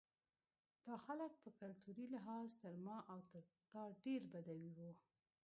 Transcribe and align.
دا 0.85 0.95
خلک 1.05 1.31
په 1.43 1.49
کلتوري 1.61 2.05
لحاظ 2.15 2.47
تر 2.63 2.73
ما 2.85 2.97
او 3.11 3.19
تا 3.71 3.83
ډېر 4.03 4.21
بدوي 4.31 4.71
وو. 4.77 4.91